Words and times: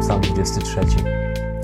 Psalm 0.00 0.20
23. 0.20 0.80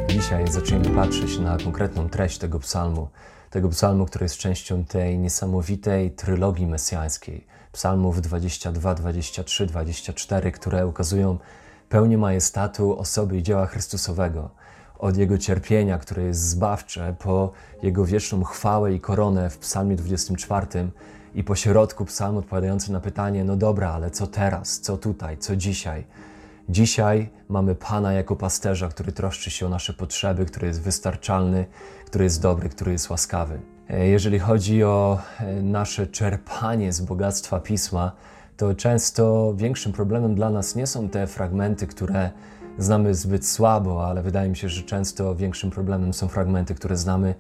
Dzisiaj 0.09 0.49
zaczniemy 0.49 0.91
patrzeć 0.91 1.39
na 1.39 1.59
konkretną 1.59 2.09
treść 2.09 2.39
tego 2.39 2.59
psalmu. 2.59 3.09
Tego 3.51 3.69
psalmu, 3.69 4.07
który 4.07 4.25
jest 4.25 4.37
częścią 4.37 4.85
tej 4.85 5.19
niesamowitej 5.19 6.11
trylogii 6.11 6.67
mesjańskiej. 6.67 7.47
Psalmów 7.73 8.21
22, 8.21 8.95
23, 8.95 9.67
24, 9.67 10.53
które 10.53 10.87
ukazują 10.87 11.39
pełnię 11.89 12.19
majestatu 12.19 12.99
osoby 12.99 13.37
i 13.37 13.43
dzieła 13.43 13.67
Chrystusowego. 13.67 14.51
Od 14.99 15.17
Jego 15.17 15.39
cierpienia, 15.39 15.99
które 15.99 16.23
jest 16.23 16.49
zbawcze, 16.49 17.15
po 17.19 17.53
Jego 17.83 18.05
wieczną 18.05 18.45
chwałę 18.45 18.93
i 18.93 19.01
koronę 19.01 19.51
w 19.51 19.59
psalmie 19.59 19.97
24 19.97 20.67
i 21.35 21.45
po 21.45 21.55
środku 21.55 22.05
psalmu 22.05 22.39
odpowiadający 22.39 22.93
na 22.93 23.01
pytanie, 23.01 23.45
no 23.45 23.57
dobra, 23.57 23.93
ale 23.93 24.11
co 24.11 24.27
teraz, 24.27 24.81
co 24.81 24.97
tutaj, 24.97 25.39
co 25.39 25.57
dzisiaj? 25.57 26.05
Dzisiaj 26.69 27.29
mamy 27.49 27.75
Pana 27.75 28.13
jako 28.13 28.37
pasterza, 28.37 28.89
który 28.89 29.13
troszczy 29.13 29.51
się 29.51 29.67
o 29.67 29.69
nasze 29.69 29.93
potrzeby, 29.93 30.47
który 30.47 30.67
jest 30.67 30.83
wystarczalny, 30.83 31.67
który 32.07 32.25
jest 32.25 32.43
dobry, 32.43 32.69
który 32.69 32.93
jest 32.93 33.11
łaskawy. 33.11 33.61
E, 33.89 34.07
jeżeli 34.07 34.39
chodzi 34.39 34.85
o 34.85 35.19
e, 35.41 35.63
nasze 35.63 36.07
czerpanie 36.07 36.93
z 36.93 37.01
bogactwa 37.01 37.61
pisma, 37.61 38.13
to 38.57 38.75
często 38.75 39.55
większym 39.57 39.93
problemem 39.93 40.35
dla 40.35 40.51
nas 40.51 40.77
nie 40.77 40.87
są 40.87 41.09
te 41.09 41.27
fragmenty, 41.27 41.87
które 41.87 42.31
znamy 42.79 43.15
zbyt 43.15 43.47
słabo, 43.47 44.07
ale 44.07 44.23
wydaje 44.23 44.49
mi 44.51 44.57
się, 44.57 44.69
że 44.69 44.83
często 44.83 45.35
większym 45.35 45.71
problemem 45.71 46.15
są 46.15 46.29
fragmenty, 46.29 46.75
które 46.75 46.97
znamy 46.97 47.35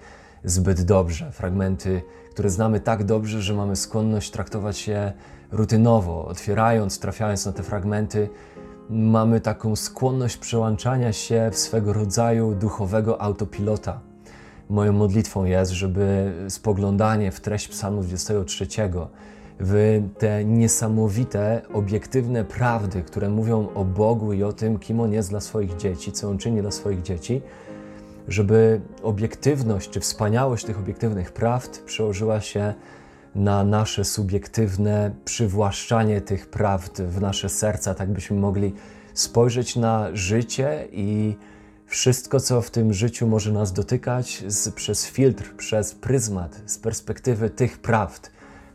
zbyt 0.44 0.82
dobrze. 0.82 1.32
Fragmenty, 1.32 2.02
które 2.30 2.50
znamy 2.50 2.80
tak 2.80 3.04
dobrze, 3.04 3.42
że 3.42 3.54
mamy 3.54 3.76
skłonność 3.76 4.30
traktować 4.30 4.88
je 4.88 5.12
rutynowo. 5.52 6.24
Otwierając, 6.26 6.98
trafiając 6.98 7.46
na 7.46 7.52
te 7.52 7.62
fragmenty, 7.62 8.28
mamy 8.90 9.40
taką 9.40 9.76
skłonność 9.76 10.36
przełączania 10.36 11.12
się 11.12 11.50
w 11.52 11.58
swego 11.58 11.92
rodzaju 11.92 12.54
duchowego 12.54 13.20
autopilota. 13.20 14.00
Moją 14.68 14.92
modlitwą 14.92 15.44
jest, 15.44 15.72
żeby 15.72 16.32
spoglądanie 16.48 17.32
w 17.32 17.40
treść 17.40 17.68
Psalmu 17.68 18.02
23, 18.02 18.66
w 19.60 20.02
te 20.18 20.44
niesamowite, 20.44 21.62
obiektywne 21.72 22.44
prawdy, 22.44 23.02
które 23.02 23.28
mówią 23.28 23.68
o 23.74 23.84
Bogu 23.84 24.32
i 24.32 24.42
o 24.42 24.52
tym, 24.52 24.78
kim 24.78 25.00
On 25.00 25.12
jest 25.12 25.30
dla 25.30 25.40
swoich 25.40 25.76
dzieci, 25.76 26.12
co 26.12 26.30
On 26.30 26.38
czyni 26.38 26.60
dla 26.60 26.70
swoich 26.70 27.02
dzieci, 27.02 27.42
żeby 28.28 28.80
obiektywność 29.02 29.90
czy 29.90 30.00
wspaniałość 30.00 30.64
tych 30.64 30.78
obiektywnych 30.78 31.32
prawd 31.32 31.82
przełożyła 31.82 32.40
się 32.40 32.74
na 33.34 33.64
nasze 33.64 34.04
subiektywne 34.04 35.14
przywłaszczanie 35.24 36.20
tych 36.20 36.46
prawd 36.46 37.02
w 37.02 37.20
nasze 37.20 37.48
serca, 37.48 37.94
tak 37.94 38.12
byśmy 38.12 38.36
mogli 38.36 38.74
spojrzeć 39.14 39.76
na 39.76 40.08
życie 40.12 40.88
i 40.92 41.36
wszystko, 41.86 42.40
co 42.40 42.62
w 42.62 42.70
tym 42.70 42.92
życiu 42.92 43.26
może 43.26 43.52
nas 43.52 43.72
dotykać, 43.72 44.44
z, 44.46 44.68
przez 44.68 45.06
filtr, 45.06 45.56
przez 45.56 45.94
pryzmat, 45.94 46.62
z 46.66 46.78
perspektywy 46.78 47.50
tych 47.50 47.78
prawd, 47.78 48.30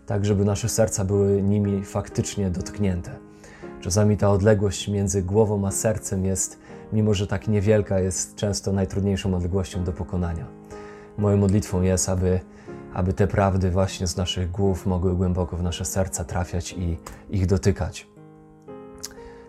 tak 0.06 0.26
żeby 0.26 0.46
nasze 0.46 0.70
serca 0.70 1.06
były 1.06 1.44
nimi 1.44 1.86
faktycznie 1.86 2.50
dotknięte. 2.50 3.12
Czasami 3.82 4.18
ta 4.18 4.32
odległość 4.32 4.88
między 4.88 5.24
głową 5.24 5.68
a 5.68 5.72
sercem 5.72 6.26
jest, 6.26 6.60
mimo 6.94 7.14
że 7.14 7.28
tak 7.28 7.48
niewielka, 7.48 8.00
jest 8.00 8.36
często 8.36 8.72
najtrudniejszą 8.72 9.36
odległością 9.36 9.84
do 9.84 9.94
pokonania. 9.94 10.46
Moją 11.18 11.38
modlitwą 11.38 11.82
jest, 11.82 12.10
aby 12.10 12.40
aby 12.98 13.14
te 13.14 13.28
prawdy 13.28 13.72
właśnie 13.72 14.08
z 14.08 14.18
naszych 14.18 14.52
głów 14.52 14.86
mogły 14.86 15.16
głęboko 15.16 15.58
w 15.58 15.64
nasze 15.64 15.86
serca 15.86 16.24
trafiać 16.24 16.74
i 16.74 16.98
ich 17.30 17.46
dotykać. 17.46 18.08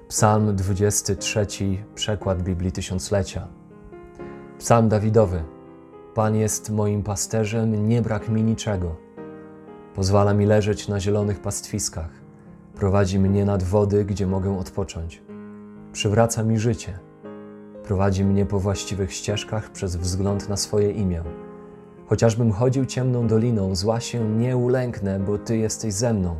Psalm 0.08 0.56
23, 0.56 1.46
przekład 1.94 2.42
Biblii 2.42 2.72
Tysiąclecia. 2.72 3.48
Psalm 4.58 4.88
Dawidowy. 4.88 5.44
Pan 6.14 6.36
jest 6.36 6.70
moim 6.70 7.02
pasterzem, 7.02 7.88
nie 7.88 8.02
brak 8.02 8.28
mi 8.28 8.42
niczego. 8.42 8.96
Pozwala 9.94 10.34
mi 10.34 10.46
leżeć 10.46 10.88
na 10.88 11.00
zielonych 11.00 11.40
pastwiskach. 11.40 12.10
Prowadzi 12.74 13.18
mnie 13.18 13.44
nad 13.44 13.62
wody, 13.62 14.04
gdzie 14.04 14.26
mogę 14.26 14.58
odpocząć. 14.58 15.22
Przywraca 15.92 16.42
mi 16.44 16.58
życie. 16.58 16.98
Prowadzi 17.88 18.24
mnie 18.24 18.46
po 18.46 18.60
właściwych 18.60 19.12
ścieżkach 19.12 19.70
przez 19.70 19.96
wzgląd 19.96 20.48
na 20.48 20.56
swoje 20.56 20.90
imię 20.90 21.22
Chociażbym 22.06 22.52
chodził 22.52 22.86
ciemną 22.86 23.26
doliną, 23.26 23.74
zła 23.74 24.00
się 24.00 24.28
nie 24.30 24.56
ulęknę, 24.56 25.20
bo 25.20 25.38
Ty 25.38 25.56
jesteś 25.56 25.94
ze 25.94 26.14
mną. 26.14 26.36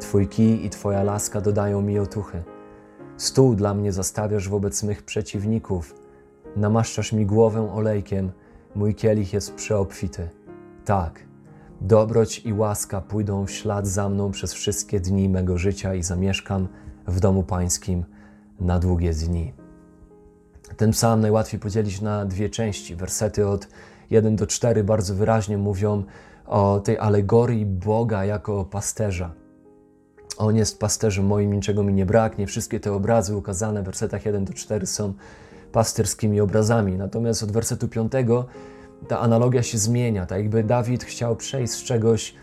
Twój 0.00 0.28
kij 0.28 0.64
i 0.64 0.70
Twoja 0.70 1.02
laska 1.02 1.40
dodają 1.40 1.82
mi 1.82 1.98
otuchy. 1.98 2.42
Stół 3.16 3.54
dla 3.54 3.74
mnie 3.74 3.92
zastawiasz 3.92 4.48
wobec 4.48 4.82
mych 4.82 5.02
przeciwników. 5.02 5.94
Namaszczasz 6.56 7.12
mi 7.12 7.26
głowę 7.26 7.72
olejkiem, 7.72 8.32
mój 8.74 8.94
kielich 8.94 9.32
jest 9.32 9.54
przeobfity. 9.54 10.28
Tak, 10.84 11.20
dobroć 11.80 12.38
i 12.38 12.52
łaska 12.52 13.00
pójdą 13.00 13.46
w 13.46 13.50
ślad 13.50 13.86
za 13.86 14.08
mną 14.08 14.30
przez 14.30 14.54
wszystkie 14.54 15.00
dni 15.00 15.28
mego 15.28 15.58
życia 15.58 15.94
i 15.94 16.02
zamieszkam 16.02 16.68
w 17.06 17.20
domu 17.20 17.42
pańskim 17.42 18.04
na 18.60 18.78
długie 18.78 19.12
dni. 19.12 19.65
Ten 20.76 20.90
psalm 20.90 21.20
najłatwiej 21.20 21.60
podzielić 21.60 22.00
na 22.00 22.24
dwie 22.24 22.50
części. 22.50 22.96
Wersety 22.96 23.48
od 23.48 23.68
1 24.10 24.36
do 24.36 24.46
4 24.46 24.84
bardzo 24.84 25.14
wyraźnie 25.14 25.58
mówią 25.58 26.04
o 26.46 26.80
tej 26.80 26.98
alegorii 26.98 27.66
Boga 27.66 28.24
jako 28.24 28.64
pasterza. 28.64 29.30
On 30.38 30.56
jest 30.56 30.80
pasterzem 30.80 31.26
moim, 31.26 31.52
niczego 31.52 31.82
mi 31.82 31.94
nie 31.94 32.06
braknie. 32.06 32.46
Wszystkie 32.46 32.80
te 32.80 32.92
obrazy 32.92 33.36
ukazane 33.36 33.82
w 33.82 33.84
wersetach 33.84 34.26
1 34.26 34.44
do 34.44 34.52
4 34.52 34.86
są 34.86 35.12
pasterskimi 35.72 36.40
obrazami. 36.40 36.96
Natomiast 36.96 37.42
od 37.42 37.52
wersetu 37.52 37.88
5 37.88 38.12
ta 39.08 39.20
analogia 39.20 39.62
się 39.62 39.78
zmienia. 39.78 40.26
Tak 40.26 40.38
jakby 40.38 40.64
Dawid 40.64 41.04
chciał 41.04 41.36
przejść 41.36 41.72
z 41.72 41.82
czegoś 41.82 42.34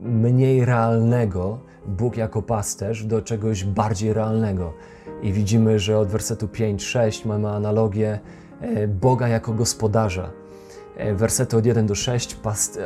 mniej 0.00 0.64
realnego, 0.64 1.58
Bóg 1.86 2.16
jako 2.16 2.42
pasterz, 2.42 3.04
do 3.04 3.22
czegoś 3.22 3.64
bardziej 3.64 4.12
realnego. 4.12 4.72
I 5.22 5.32
widzimy, 5.32 5.78
że 5.78 5.98
od 5.98 6.08
wersetu 6.08 6.46
5-6 6.46 7.26
mamy 7.26 7.48
analogię 7.48 8.18
E, 8.60 8.88
Boga 8.88 9.28
jako 9.28 9.52
gospodarza. 9.52 10.30
E, 10.96 11.14
wersety 11.14 11.56
od 11.56 11.66
1 11.66 11.86
do 11.86 11.94
6, 11.94 12.38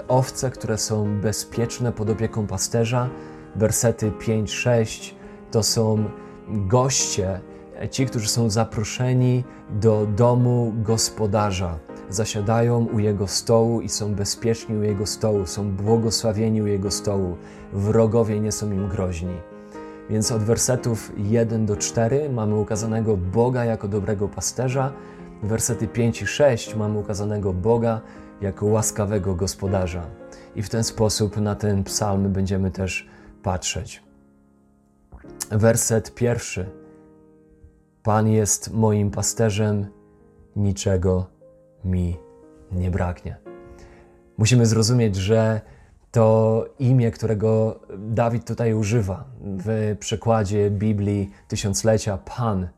owce, 0.08 0.50
które 0.50 0.78
są 0.78 1.20
bezpieczne 1.20 1.92
pod 1.92 2.10
opieką 2.10 2.46
pasterza. 2.46 3.08
Wersety 3.56 4.10
5-6 4.10 5.14
to 5.50 5.62
są 5.62 6.04
goście, 6.48 7.40
e, 7.80 7.88
ci, 7.88 8.06
którzy 8.06 8.28
są 8.28 8.50
zaproszeni 8.50 9.44
do 9.70 10.06
domu 10.06 10.72
gospodarza. 10.76 11.78
Zasiadają 12.10 12.86
u 12.86 12.98
jego 12.98 13.26
stołu 13.26 13.80
i 13.80 13.88
są 13.88 14.14
bezpieczni 14.14 14.76
u 14.76 14.82
jego 14.82 15.06
stołu, 15.06 15.46
są 15.46 15.72
błogosławieni 15.72 16.62
u 16.62 16.66
jego 16.66 16.90
stołu. 16.90 17.36
Wrogowie 17.72 18.40
nie 18.40 18.52
są 18.52 18.72
im 18.72 18.88
groźni. 18.88 19.36
Więc 20.10 20.32
od 20.32 20.42
wersetów 20.42 21.12
1 21.16 21.66
do 21.66 21.76
4 21.76 22.30
mamy 22.30 22.56
ukazanego 22.56 23.16
Boga 23.16 23.64
jako 23.64 23.88
dobrego 23.88 24.28
pasterza, 24.28 24.92
wersety 25.42 25.88
5 25.88 26.22
i 26.22 26.26
6 26.26 26.74
mamy 26.74 26.98
ukazanego 26.98 27.52
Boga 27.52 28.00
jako 28.40 28.66
łaskawego 28.66 29.34
gospodarza. 29.34 30.06
I 30.56 30.62
w 30.62 30.68
ten 30.68 30.84
sposób 30.84 31.36
na 31.36 31.54
ten 31.54 31.84
psalm 31.84 32.32
będziemy 32.32 32.70
też 32.70 33.08
patrzeć. 33.42 34.02
Werset 35.50 36.14
pierwszy. 36.14 36.70
Pan 38.02 38.28
jest 38.28 38.72
moim 38.72 39.10
pasterzem, 39.10 39.86
niczego 40.56 41.39
mi 41.84 42.16
nie 42.72 42.90
braknie. 42.90 43.36
Musimy 44.38 44.66
zrozumieć, 44.66 45.16
że 45.16 45.60
to 46.10 46.64
imię, 46.78 47.10
którego 47.10 47.80
Dawid 47.98 48.44
tutaj 48.44 48.74
używa 48.74 49.24
w 49.40 49.96
przekładzie 50.00 50.70
Biblii 50.70 51.30
Tysiąclecia, 51.48 52.18
Pan, 52.18 52.68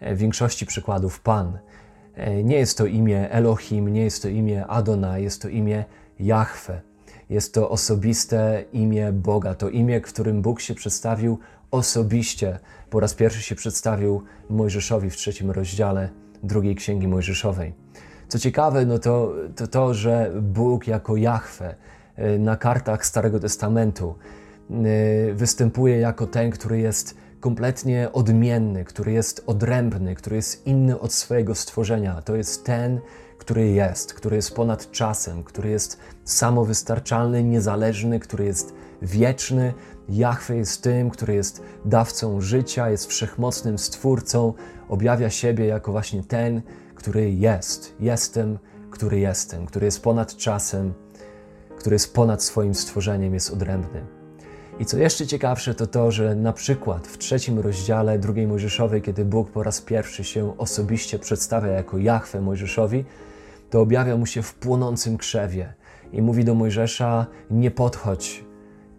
w 0.00 0.16
większości 0.16 0.66
przykładów 0.66 1.20
Pan, 1.20 1.58
E, 2.16 2.44
nie 2.44 2.56
jest 2.56 2.78
to 2.78 2.86
imię 2.86 3.30
Elohim, 3.30 3.88
nie 3.88 4.04
jest 4.04 4.22
to 4.22 4.28
imię 4.28 4.66
Adona, 4.66 5.18
jest 5.18 5.42
to 5.42 5.48
imię 5.48 5.84
Jahwe. 6.20 6.80
Jest 7.30 7.54
to 7.54 7.70
osobiste 7.70 8.64
imię 8.72 9.12
Boga, 9.12 9.54
to 9.54 9.68
imię, 9.68 10.00
którym 10.00 10.42
Bóg 10.42 10.60
się 10.60 10.74
przedstawił 10.74 11.38
osobiście. 11.70 12.58
Po 12.90 13.00
raz 13.00 13.14
pierwszy 13.14 13.42
się 13.42 13.54
przedstawił 13.54 14.22
Mojżeszowi 14.50 15.10
w 15.10 15.16
trzecim 15.16 15.50
rozdziale 15.50 16.08
drugiej 16.42 16.74
księgi 16.74 17.08
Mojżeszowej. 17.08 17.85
Co 18.28 18.38
ciekawe, 18.38 18.86
no 18.86 18.98
to, 18.98 19.34
to 19.56 19.66
to, 19.66 19.94
że 19.94 20.32
Bóg 20.42 20.86
jako 20.86 21.16
Jahwe 21.16 21.74
e, 22.16 22.38
na 22.38 22.56
kartach 22.56 23.06
Starego 23.06 23.40
Testamentu 23.40 24.14
e, 24.70 24.74
występuje 25.34 25.98
jako 25.98 26.26
ten, 26.26 26.50
który 26.50 26.78
jest 26.78 27.16
kompletnie 27.40 28.12
odmienny, 28.12 28.84
który 28.84 29.12
jest 29.12 29.44
odrębny, 29.46 30.14
który 30.14 30.36
jest 30.36 30.66
inny 30.66 31.00
od 31.00 31.12
swojego 31.12 31.54
stworzenia. 31.54 32.22
To 32.22 32.36
jest 32.36 32.64
ten, 32.64 33.00
który 33.38 33.68
jest, 33.68 34.14
który 34.14 34.36
jest 34.36 34.54
ponad 34.54 34.90
czasem, 34.90 35.44
który 35.44 35.70
jest 35.70 35.98
samowystarczalny, 36.24 37.44
niezależny, 37.44 38.20
który 38.20 38.44
jest 38.44 38.74
wieczny. 39.02 39.74
Jahwe 40.08 40.56
jest 40.56 40.82
tym, 40.82 41.10
który 41.10 41.34
jest 41.34 41.62
dawcą 41.84 42.40
życia, 42.40 42.90
jest 42.90 43.06
wszechmocnym 43.06 43.78
stwórcą, 43.78 44.52
objawia 44.88 45.30
siebie 45.30 45.66
jako 45.66 45.92
właśnie 45.92 46.22
ten, 46.22 46.62
który 46.96 47.32
jest. 47.32 47.94
Jestem, 48.00 48.58
który 48.90 49.18
jestem, 49.18 49.66
który 49.66 49.84
jest 49.86 50.02
ponad 50.02 50.36
czasem, 50.36 50.94
który 51.78 51.94
jest 51.94 52.14
ponad 52.14 52.42
swoim 52.42 52.74
stworzeniem, 52.74 53.34
jest 53.34 53.50
odrębny. 53.50 54.06
I 54.78 54.84
co 54.84 54.98
jeszcze 54.98 55.26
ciekawsze, 55.26 55.74
to 55.74 55.86
to, 55.86 56.10
że 56.10 56.34
na 56.34 56.52
przykład 56.52 57.06
w 57.06 57.18
trzecim 57.18 57.58
rozdziale 57.58 58.18
drugiej 58.18 58.46
Mojżeszowej, 58.46 59.02
kiedy 59.02 59.24
Bóg 59.24 59.50
po 59.50 59.62
raz 59.62 59.80
pierwszy 59.80 60.24
się 60.24 60.58
osobiście 60.58 61.18
przedstawia 61.18 61.68
jako 61.68 61.98
Jahwe 61.98 62.40
Mojżeszowi, 62.40 63.04
to 63.70 63.80
objawia 63.80 64.16
mu 64.16 64.26
się 64.26 64.42
w 64.42 64.54
płonącym 64.54 65.16
krzewie 65.16 65.74
i 66.12 66.22
mówi 66.22 66.44
do 66.44 66.54
Mojżesza: 66.54 67.26
Nie 67.50 67.70
podchodź, 67.70 68.44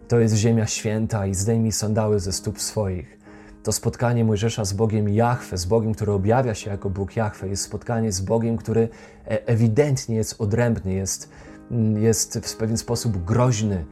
to 0.08 0.18
jest 0.18 0.34
ziemia 0.34 0.66
święta 0.66 1.26
i 1.26 1.34
zdejmij 1.34 1.72
sandały 1.72 2.20
ze 2.20 2.32
stóp 2.32 2.60
swoich. 2.60 3.17
To 3.62 3.72
spotkanie 3.72 4.24
Mojżesza 4.24 4.64
z 4.64 4.72
Bogiem 4.72 5.08
Jahwe, 5.08 5.58
z 5.58 5.64
Bogiem, 5.64 5.94
który 5.94 6.12
objawia 6.12 6.54
się 6.54 6.70
jako 6.70 6.90
Bóg 6.90 7.16
Jahwe, 7.16 7.48
jest 7.48 7.62
spotkanie 7.62 8.12
z 8.12 8.20
Bogiem, 8.20 8.56
który 8.56 8.88
e, 9.26 9.46
ewidentnie 9.46 10.16
jest 10.16 10.40
odrębny, 10.40 10.94
jest, 10.94 11.30
mm, 11.70 12.02
jest 12.02 12.38
w 12.38 12.56
pewien 12.56 12.76
sposób 12.76 13.24
groźny. 13.24 13.84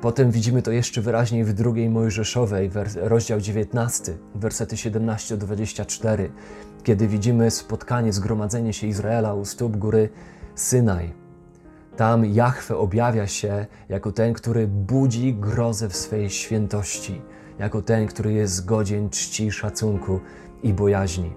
Potem 0.00 0.30
widzimy 0.30 0.62
to 0.62 0.70
jeszcze 0.70 1.00
wyraźniej 1.00 1.44
w 1.44 1.52
drugiej 1.52 1.90
Mojżeszowej, 1.90 2.70
rozdział 2.96 3.40
19, 3.40 4.12
wersety 4.34 4.76
17 4.76 5.36
24, 5.36 6.30
kiedy 6.82 7.08
widzimy 7.08 7.50
spotkanie, 7.50 8.12
zgromadzenie 8.12 8.72
się 8.72 8.86
Izraela 8.86 9.34
u 9.34 9.44
stóp 9.44 9.76
góry 9.76 10.08
Synaj. 10.54 11.12
Tam 11.96 12.24
Jahwe 12.24 12.76
objawia 12.76 13.26
się 13.26 13.66
jako 13.88 14.12
ten, 14.12 14.32
który 14.32 14.66
budzi 14.66 15.34
grozę 15.34 15.88
w 15.88 15.96
swej 15.96 16.30
świętości, 16.30 17.22
jako 17.58 17.82
ten, 17.82 18.06
który 18.06 18.32
jest 18.32 18.64
godzien 18.64 19.10
czci, 19.10 19.52
szacunku 19.52 20.20
i 20.62 20.72
bojaźni. 20.74 21.32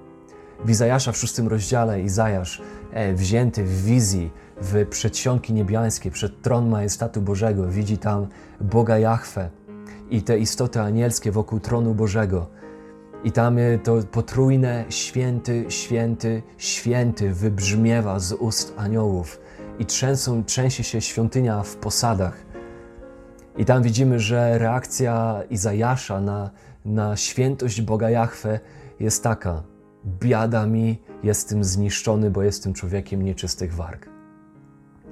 W 0.66 0.70
Izajasza 0.70 1.12
w 1.12 1.18
szóstym 1.18 1.48
rozdziale 1.48 2.02
Izajasz, 2.02 2.62
e, 2.92 3.14
wzięty 3.14 3.64
w 3.64 3.84
wizji 3.84 4.32
w 4.62 4.86
przedsionki 4.90 5.54
niebiańskie, 5.54 6.12
przed 6.12 6.42
tron 6.42 6.70
majestatu 6.70 7.22
Bożego, 7.22 7.68
widzi 7.68 7.98
tam 7.98 8.28
Boga 8.62 8.98
Jahwe 8.98 9.50
i 10.10 10.22
te 10.22 10.40
istoty 10.40 10.82
anielskie 10.82 11.32
wokół 11.32 11.60
tronu 11.60 11.94
Bożego. 11.94 12.48
I 13.24 13.32
tam 13.32 13.58
e, 13.58 13.78
to 13.78 13.96
potrójne 14.12 14.86
święty, 14.90 15.66
święty, 15.70 16.42
święty 16.58 17.34
wybrzmiewa 17.34 18.20
z 18.20 18.34
ust 18.34 18.74
aniołów 18.78 19.40
i 19.80 19.86
trzęsą, 19.86 20.44
trzęsie 20.44 20.84
się 20.84 21.02
świątynia 21.02 21.64
w 21.64 21.76
posadach. 21.76 22.47
I 23.58 23.66
tam 23.66 23.84
widzimy, 23.84 24.20
że 24.20 24.58
reakcja 24.58 25.44
Izajasza 25.50 26.22
na, 26.22 26.50
na 26.86 27.16
świętość 27.16 27.82
Boga 27.82 28.10
Jahwe 28.10 28.60
jest 29.00 29.24
taka: 29.24 29.64
Biada 30.06 30.66
mi, 30.66 31.02
jestem 31.24 31.64
zniszczony, 31.64 32.32
bo 32.32 32.44
jestem 32.44 32.74
człowiekiem 32.74 33.22
nieczystych 33.22 33.74
warg. 33.74 34.10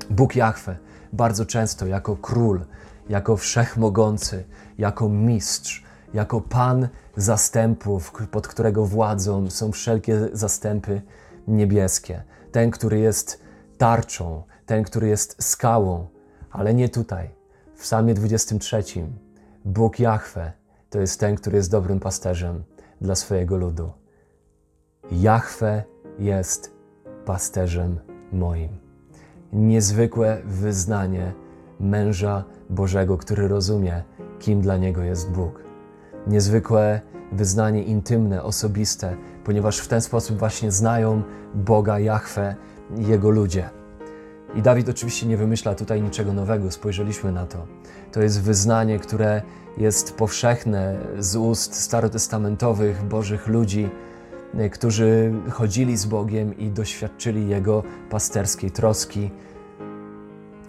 Bóg 0.09 0.36
Jahwe 0.36 0.77
bardzo 1.13 1.45
często 1.45 1.88
jako 1.88 2.15
król, 2.15 2.65
jako 3.09 3.38
wszechmogący, 3.38 4.44
jako 4.77 5.09
mistrz, 5.09 5.83
jako 6.13 6.41
pan 6.41 6.88
zastępów, 7.15 8.12
pod 8.31 8.48
którego 8.48 8.86
władzą 8.86 9.50
są 9.50 9.71
wszelkie 9.71 10.30
zastępy 10.33 11.01
niebieskie. 11.48 12.24
Ten, 12.51 12.71
który 12.71 13.00
jest 13.00 13.41
tarczą, 13.77 14.44
ten, 14.65 14.83
który 14.83 15.07
jest 15.07 15.44
skałą, 15.44 16.07
ale 16.51 16.74
nie 16.74 16.89
tutaj. 16.89 17.30
W 17.75 17.81
Psalmie 17.81 18.13
23 18.13 18.83
Bóg 19.66 20.00
Jahwe 20.00 20.51
to 20.89 21.00
jest 21.00 21.19
ten, 21.19 21.36
który 21.36 21.57
jest 21.57 21.72
dobrym 21.72 22.00
pasterzem 22.00 22.63
dla 23.01 23.16
swojego 23.16 23.57
ludu. 23.57 23.92
Jahwe 25.12 25.83
jest 26.19 26.74
pasterzem 27.25 28.00
moim. 28.31 28.69
Niezwykłe 29.54 30.42
wyznanie 30.45 31.33
męża 31.80 32.44
Bożego, 32.69 33.18
który 33.18 33.48
rozumie, 33.48 34.04
kim 34.39 34.62
dla 34.62 34.77
niego 34.77 35.01
jest 35.04 35.31
Bóg. 35.31 35.63
Niezwykłe 36.27 37.01
wyznanie 37.31 37.83
intymne, 37.83 38.44
osobiste, 38.44 39.18
ponieważ 39.44 39.77
w 39.77 39.88
ten 39.88 40.01
sposób 40.01 40.38
właśnie 40.38 40.72
znają 40.72 41.24
Boga 41.56 42.00
Jahwe 42.00 42.56
jego 42.98 43.30
ludzie. 43.30 43.69
I 44.56 44.62
Dawid 44.62 44.89
oczywiście 44.89 45.27
nie 45.27 45.38
wymyśla 45.38 45.75
tutaj 45.75 46.01
niczego 46.01 46.33
nowego, 46.33 46.71
spojrzeliśmy 46.71 47.31
na 47.31 47.45
to. 47.45 47.65
To 48.12 48.21
jest 48.21 48.42
wyznanie, 48.42 49.00
które 49.00 49.42
jest 49.77 50.18
powszechne 50.18 50.97
z 51.19 51.36
ust 51.36 51.75
starotestamentowych 51.75 53.03
Bożych 53.03 53.47
ludzi, 53.47 53.89
e, 54.53 54.69
którzy 54.69 55.33
chodzili 55.51 55.97
z 55.97 56.06
Bogiem 56.06 56.57
i 56.57 56.71
doświadczyli 56.71 57.47
Jego 57.47 57.83
pasterskiej 58.09 58.71
troski, 58.71 59.31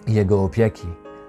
Jego 0.07 0.43
opieki. 0.43 0.87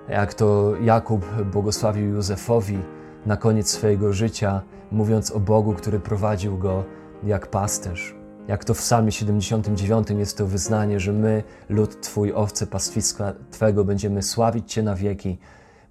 Jak 0.09 0.35
to 0.35 0.75
Jakub 0.81 1.27
błogosławił 1.53 2.07
Józefowi 2.07 2.79
na 3.27 3.37
koniec 3.37 3.71
swojego 3.71 4.13
życia, 4.13 4.63
mówiąc 4.93 5.31
o 5.31 5.41
Bogu, 5.41 5.75
który 5.75 6.01
prowadził 6.01 6.59
go 6.59 6.85
jak 7.25 7.47
pasterz. 7.47 8.18
Jak 8.49 8.65
to 8.65 8.75
w 8.75 8.79
Psalmie 8.79 9.13
79 9.13 10.11
jest 10.11 10.39
to 10.39 10.47
wyznanie, 10.47 11.01
że 11.01 11.13
my, 11.13 11.43
lud 11.69 12.01
Twój, 12.01 12.33
owce 12.33 12.67
pastwiska 12.67 13.33
Twego, 13.51 13.85
będziemy 13.85 14.23
sławić 14.23 14.73
Cię 14.73 14.83
na 14.83 14.95
wieki, 14.95 15.39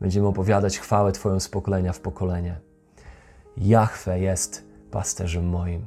będziemy 0.02 0.28
opowiadać 0.28 0.80
chwałę 0.80 1.12
Twoją 1.12 1.40
z 1.40 1.50
pokolenia 1.50 1.94
w 1.94 2.00
pokolenie. 2.00 2.60
Jahwe 3.58 4.20
jest 4.20 4.64
pasterzem 4.92 5.50
moim. 5.50 5.86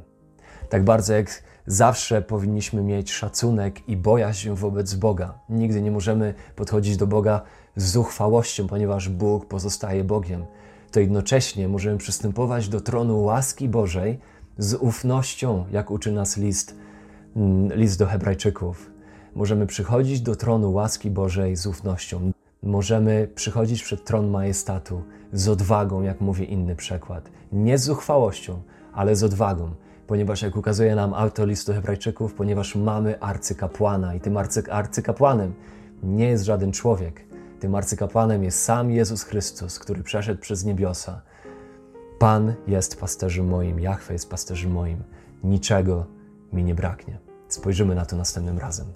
Tak 0.69 0.85
bardzo 0.85 1.15
jak 1.15 1.43
zawsze 1.67 2.23
powinniśmy 2.23 2.83
mieć 2.83 3.13
szacunek 3.13 3.89
i 3.89 3.97
bojaźń 3.97 4.51
wobec 4.51 4.95
Boga. 4.95 5.39
Nigdy 5.49 5.83
nie 5.83 5.91
możemy 5.91 6.35
podchodzić 6.57 6.97
do 6.97 7.07
Boga 7.07 7.43
z 7.77 7.91
zuchwałością, 7.91 8.67
ponieważ 8.67 9.09
Bóg 9.09 9.47
pozostaje 9.47 10.05
Bogiem. 10.05 10.45
To 10.91 11.01
jednocześnie 11.01 11.69
możemy 11.69 11.99
przystępować 11.99 12.69
do 12.69 12.81
tronu 12.81 13.23
łaski 13.23 13.69
Bożej, 13.69 14.19
z 14.61 14.75
ufnością, 14.75 15.65
jak 15.73 15.91
uczy 15.91 16.13
nas 16.13 16.37
list, 16.37 16.77
mm, 17.37 17.73
list 17.73 17.99
do 17.99 18.07
Hebrajczyków. 18.07 18.91
Możemy 19.35 19.67
przychodzić 19.67 20.21
do 20.21 20.37
tronu 20.37 20.73
łaski 20.73 21.11
Bożej 21.11 21.57
z 21.57 21.67
ufnością. 21.67 22.33
Możemy 22.63 23.29
przychodzić 23.35 23.83
przed 23.83 24.05
tron 24.05 24.31
majestatu 24.31 25.03
z 25.33 25.49
odwagą, 25.49 26.03
jak 26.03 26.21
mówi 26.21 26.53
inny 26.53 26.77
przekład. 26.77 27.31
Nie 27.53 27.79
z 27.79 27.85
zuchwałością, 27.85 28.63
ale 28.93 29.17
z 29.17 29.25
odwagą, 29.25 29.71
ponieważ, 30.07 30.43
jak 30.43 30.57
ukazuje 30.57 30.95
nam 30.95 31.15
autor 31.15 31.49
listu 31.49 31.73
Hebrajczyków, 31.73 32.35
ponieważ 32.35 32.77
mamy 32.77 33.21
arcykapłana 33.21 34.15
i 34.15 34.21
tym 34.21 34.37
arcy, 34.37 34.73
arcykapłanem 34.73 35.55
nie 36.03 36.29
jest 36.29 36.45
żaden 36.45 36.73
człowiek. 36.73 37.27
Tym 37.61 37.75
arcykapłanem 37.75 38.45
jest 38.45 38.63
sam 38.63 38.91
Jezus 38.91 39.23
Chrystus, 39.23 39.79
który 39.79 40.03
przeszedł 40.03 40.41
przez 40.41 40.65
niebiosa 40.65 41.23
Pan 42.21 42.55
jest 42.67 43.01
pasterzem 43.01 43.49
moim, 43.49 43.81
Jahwe 43.81 44.13
jest 44.13 44.31
pasterzem 44.31 44.73
moim, 44.73 45.03
niczego 45.45 46.07
mi 46.53 46.65
nie 46.65 46.75
braknie. 46.75 47.19
Spojrzymy 47.49 47.95
na 47.95 48.07
to 48.07 48.17
następnym 48.17 48.59
razem. 48.59 48.87